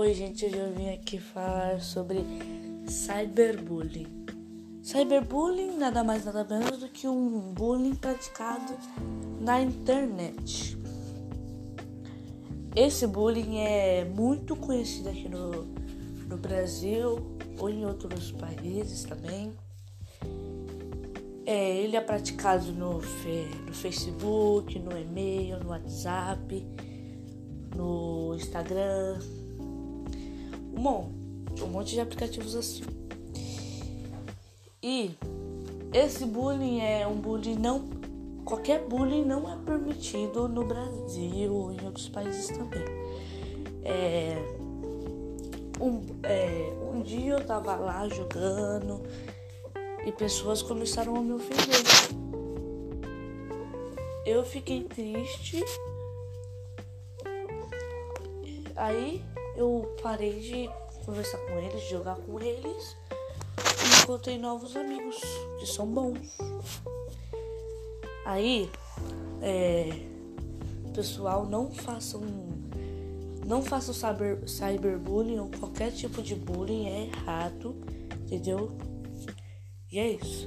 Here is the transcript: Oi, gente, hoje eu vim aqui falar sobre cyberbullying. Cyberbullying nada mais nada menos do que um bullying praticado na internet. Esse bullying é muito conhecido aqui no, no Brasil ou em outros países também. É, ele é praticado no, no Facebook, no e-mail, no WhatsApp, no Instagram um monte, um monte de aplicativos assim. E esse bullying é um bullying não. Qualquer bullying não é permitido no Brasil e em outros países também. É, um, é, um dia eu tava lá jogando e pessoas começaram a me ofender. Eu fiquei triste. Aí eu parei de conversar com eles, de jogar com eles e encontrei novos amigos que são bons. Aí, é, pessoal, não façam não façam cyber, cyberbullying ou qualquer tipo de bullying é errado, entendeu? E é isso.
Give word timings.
Oi, 0.00 0.14
gente, 0.14 0.46
hoje 0.46 0.56
eu 0.56 0.72
vim 0.74 0.90
aqui 0.90 1.18
falar 1.18 1.80
sobre 1.80 2.20
cyberbullying. 2.86 4.06
Cyberbullying 4.80 5.76
nada 5.76 6.04
mais 6.04 6.24
nada 6.24 6.44
menos 6.44 6.78
do 6.78 6.88
que 6.88 7.08
um 7.08 7.52
bullying 7.52 7.96
praticado 7.96 8.78
na 9.40 9.60
internet. 9.60 10.78
Esse 12.76 13.08
bullying 13.08 13.58
é 13.58 14.04
muito 14.04 14.54
conhecido 14.54 15.08
aqui 15.08 15.28
no, 15.28 15.64
no 16.28 16.36
Brasil 16.36 17.36
ou 17.58 17.68
em 17.68 17.84
outros 17.84 18.30
países 18.30 19.02
também. 19.02 19.52
É, 21.44 21.76
ele 21.76 21.96
é 21.96 22.00
praticado 22.00 22.70
no, 22.70 22.98
no 22.98 23.74
Facebook, 23.74 24.78
no 24.78 24.96
e-mail, 24.96 25.58
no 25.58 25.70
WhatsApp, 25.70 26.64
no 27.74 28.36
Instagram 28.36 29.18
um 30.78 30.80
monte, 30.80 31.62
um 31.64 31.66
monte 31.66 31.94
de 31.94 32.00
aplicativos 32.00 32.54
assim. 32.54 32.84
E 34.80 35.10
esse 35.92 36.24
bullying 36.24 36.80
é 36.80 37.06
um 37.06 37.16
bullying 37.16 37.56
não. 37.56 37.88
Qualquer 38.44 38.86
bullying 38.86 39.24
não 39.24 39.52
é 39.52 39.56
permitido 39.56 40.48
no 40.48 40.64
Brasil 40.64 41.72
e 41.72 41.82
em 41.82 41.84
outros 41.84 42.08
países 42.08 42.46
também. 42.56 42.84
É, 43.82 44.36
um, 45.80 46.00
é, 46.22 46.72
um 46.94 47.02
dia 47.02 47.32
eu 47.32 47.44
tava 47.44 47.74
lá 47.74 48.08
jogando 48.08 49.02
e 50.06 50.12
pessoas 50.12 50.62
começaram 50.62 51.16
a 51.16 51.20
me 51.20 51.32
ofender. 51.32 51.82
Eu 54.24 54.44
fiquei 54.44 54.84
triste. 54.84 55.64
Aí 58.76 59.24
eu 59.58 59.92
parei 60.00 60.38
de 60.38 60.70
conversar 61.04 61.38
com 61.38 61.58
eles, 61.58 61.82
de 61.82 61.90
jogar 61.90 62.16
com 62.16 62.40
eles 62.40 62.96
e 63.58 64.02
encontrei 64.02 64.38
novos 64.38 64.76
amigos 64.76 65.20
que 65.58 65.66
são 65.66 65.86
bons. 65.86 66.38
Aí, 68.24 68.70
é, 69.42 69.90
pessoal, 70.94 71.44
não 71.44 71.72
façam 71.72 72.22
não 73.44 73.62
façam 73.62 73.94
cyber, 73.94 74.46
cyberbullying 74.46 75.38
ou 75.38 75.50
qualquer 75.58 75.90
tipo 75.90 76.22
de 76.22 76.34
bullying 76.34 76.86
é 76.86 77.06
errado, 77.06 77.74
entendeu? 78.20 78.76
E 79.90 79.98
é 79.98 80.10
isso. 80.12 80.46